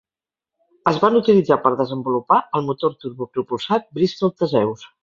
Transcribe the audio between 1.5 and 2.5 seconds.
per desenvolupar